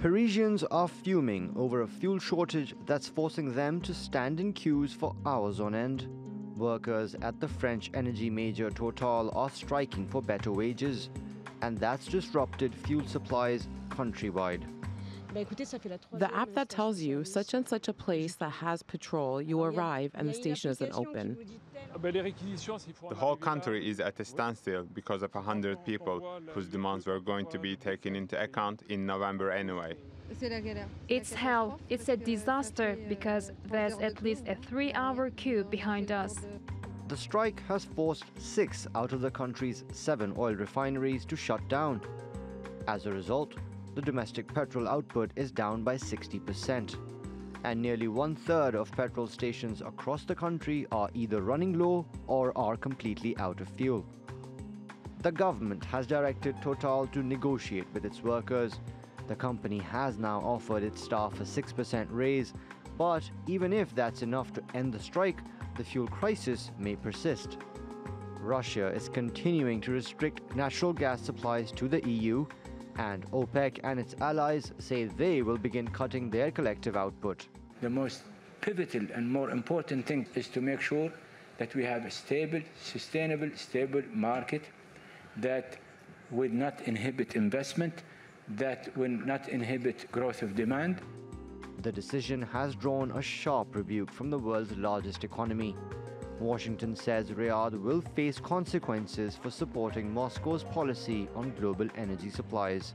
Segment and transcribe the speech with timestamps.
[0.00, 5.14] Parisians are fuming over a fuel shortage that's forcing them to stand in queues for
[5.26, 6.08] hours on end.
[6.56, 11.10] Workers at the French energy major Total are striking for better wages,
[11.60, 14.62] and that's disrupted fuel supplies countrywide.
[15.32, 20.10] The app that tells you such and such a place that has patrol, you arrive
[20.14, 21.36] and the station isn't open.
[22.02, 27.46] The whole country is at a standstill because of 100 people whose demands were going
[27.46, 29.96] to be taken into account in November anyway.
[31.08, 31.80] It's hell.
[31.88, 36.36] It's a disaster because there's at least a three hour queue behind us.
[37.08, 42.00] The strike has forced six out of the country's seven oil refineries to shut down.
[42.86, 43.54] As a result,
[43.94, 46.96] the domestic petrol output is down by 60%,
[47.64, 52.56] and nearly one third of petrol stations across the country are either running low or
[52.56, 54.04] are completely out of fuel.
[55.22, 58.80] The government has directed Total to negotiate with its workers.
[59.28, 62.54] The company has now offered its staff a 6% raise,
[62.96, 65.40] but even if that's enough to end the strike,
[65.76, 67.58] the fuel crisis may persist.
[68.40, 72.46] Russia is continuing to restrict natural gas supplies to the EU
[73.00, 77.46] and OPEC and its allies say they will begin cutting their collective output.
[77.80, 78.22] The most
[78.60, 81.10] pivotal and more important thing is to make sure
[81.58, 84.64] that we have a stable, sustainable, stable market
[85.38, 85.78] that
[86.30, 88.02] will not inhibit investment,
[88.48, 91.00] that will not inhibit growth of demand.
[91.82, 95.74] The decision has drawn a sharp rebuke from the world's largest economy.
[96.40, 102.94] Washington says Riyadh will face consequences for supporting Moscow's policy on global energy supplies.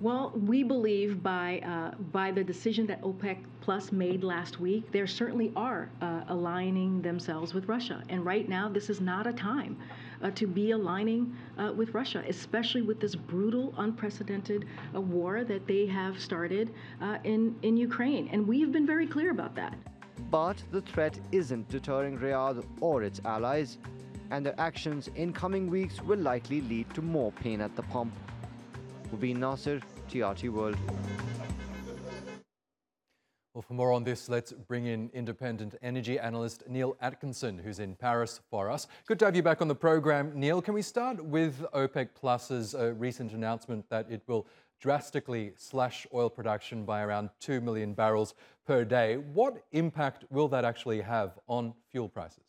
[0.00, 5.06] Well, we believe by uh, by the decision that OPEC Plus made last week, there
[5.06, 8.02] certainly are uh, aligning themselves with Russia.
[8.08, 9.76] And right now, this is not a time
[10.22, 14.64] uh, to be aligning uh, with Russia, especially with this brutal, unprecedented
[14.94, 18.28] uh, war that they have started uh, in in Ukraine.
[18.32, 19.76] And we've been very clear about that.
[20.30, 23.78] But the threat isn't deterring Riyadh or its allies,
[24.30, 28.14] and their actions in coming weeks will likely lead to more pain at the pump.
[29.12, 30.76] Mubin Nasir, TRT World.
[33.52, 37.96] Well, for more on this, let's bring in independent energy analyst Neil Atkinson, who's in
[37.96, 38.86] Paris for us.
[39.06, 40.30] Good to have you back on the program.
[40.36, 44.46] Neil, can we start with OPEC Plus's uh, recent announcement that it will
[44.80, 48.34] drastically slash oil production by around 2 million barrels
[48.66, 49.16] per day.
[49.16, 52.44] What impact will that actually have on fuel prices?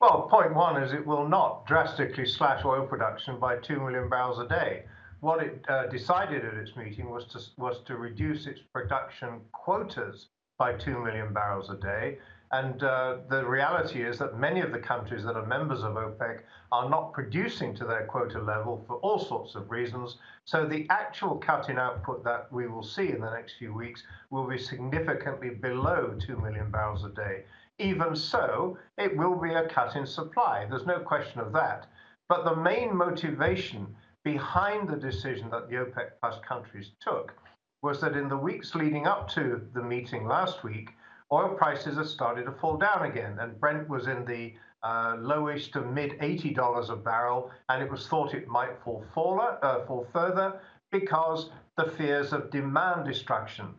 [0.00, 4.38] Well, point one is it will not drastically slash oil production by 2 million barrels
[4.38, 4.84] a day.
[5.20, 10.26] What it uh, decided at its meeting was to, was to reduce its production quotas
[10.58, 12.18] by 2 million barrels a day
[12.58, 16.42] and uh, the reality is that many of the countries that are members of OPEC
[16.70, 20.18] are not producing to their quota level for all sorts of reasons.
[20.44, 24.04] So the actual cut in output that we will see in the next few weeks
[24.30, 27.44] will be significantly below 2 million barrels a day.
[27.80, 30.64] Even so, it will be a cut in supply.
[30.70, 31.88] There's no question of that.
[32.28, 37.34] But the main motivation behind the decision that the OPEC plus countries took
[37.82, 40.90] was that in the weeks leading up to the meeting last week,
[41.34, 45.72] oil prices have started to fall down again, and Brent was in the uh, lowish
[45.72, 50.06] to mid $80 a barrel, and it was thought it might fall, faller, uh, fall
[50.12, 50.60] further
[50.92, 53.74] because the fears of demand destruction.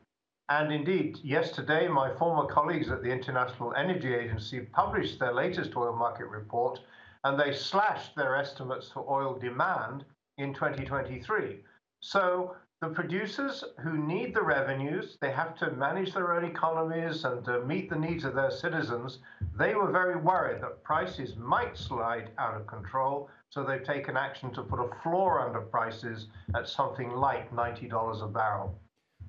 [0.49, 5.95] And indeed, yesterday, my former colleagues at the International Energy Agency published their latest oil
[5.95, 6.79] market report,
[7.23, 10.03] and they slashed their estimates for oil demand
[10.37, 11.61] in 2023.
[12.01, 17.47] So the producers who need the revenues, they have to manage their own economies and
[17.47, 19.19] uh, meet the needs of their citizens.
[19.57, 24.53] They were very worried that prices might slide out of control, so they've taken action
[24.53, 28.79] to put a floor under prices at something like $90 a barrel.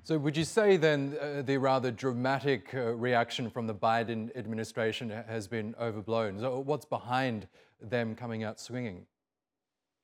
[0.03, 5.09] So, would you say then uh, the rather dramatic uh, reaction from the Biden administration
[5.09, 6.39] has been overblown?
[6.39, 7.47] So, what's behind
[7.81, 9.05] them coming out swinging?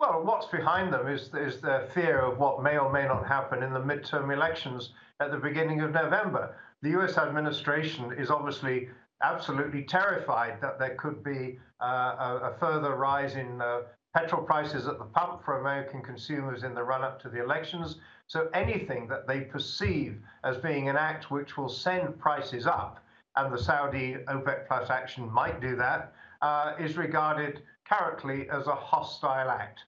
[0.03, 3.63] Well, what's behind them is, is their fear of what may or may not happen
[3.63, 4.91] in the midterm elections
[5.21, 6.57] at the beginning of November.
[6.81, 8.89] The US administration is obviously
[9.21, 13.83] absolutely terrified that there could be uh, a, a, further rise in uh,
[14.13, 17.95] petrol prices at the pump for American consumers in the run up to the elections.
[18.27, 23.01] So anything that they perceive as being an act which will send prices up,
[23.37, 26.11] and the Saudi OPEC plus action might do that,
[26.41, 29.85] uh, is regarded currently as a hostile act.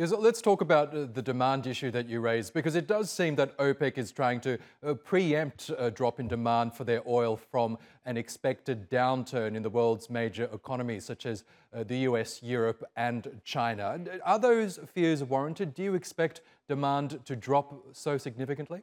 [0.00, 3.34] Yes, let's talk about uh, the demand issue that you raised, because it does seem
[3.34, 7.76] that OPEC is trying to uh, preempt a drop in demand for their oil from
[8.06, 11.44] an expected downturn in the world's major economies, such as
[11.74, 14.00] uh, the US, Europe, and China.
[14.24, 15.74] Are those fears warranted?
[15.74, 18.80] Do you expect demand to drop so significantly?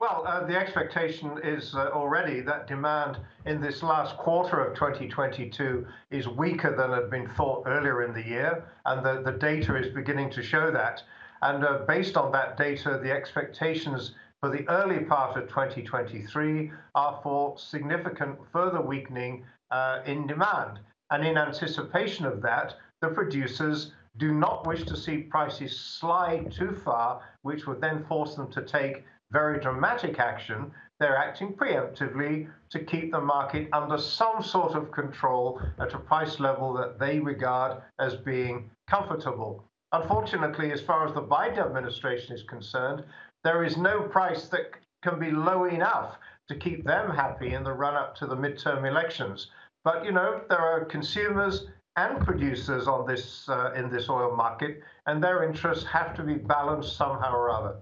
[0.00, 5.86] Well, uh, the expectation is uh, already that demand in this last quarter of 2022
[6.10, 9.94] is weaker than had been thought earlier in the year, and the, the data is
[9.94, 11.02] beginning to show that.
[11.42, 17.20] And uh, based on that data, the expectations for the early part of 2023 are
[17.22, 20.80] for significant further weakening uh, in demand.
[21.10, 26.80] And in anticipation of that, the producers do not wish to see prices slide too
[26.84, 30.70] far, which would then force them to take very dramatic action,
[31.00, 36.38] they're acting preemptively to keep the market under some sort of control at a price
[36.38, 39.64] level that they regard as being comfortable.
[39.90, 43.02] Unfortunately, as far as the Biden administration is concerned,
[43.42, 44.70] there is no price that
[45.02, 46.16] can be low enough
[46.48, 49.48] to keep them happy in the run up to the midterm elections.
[49.82, 51.66] But you know, there are consumers
[51.96, 56.34] and producers on this uh, in this oil market, and their interests have to be
[56.34, 57.76] balanced somehow or other.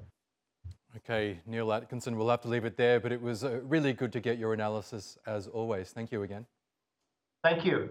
[0.95, 4.13] Okay, Neil Atkinson, we'll have to leave it there, but it was uh, really good
[4.13, 5.91] to get your analysis as always.
[5.91, 6.45] Thank you again.
[7.43, 7.89] Thank you.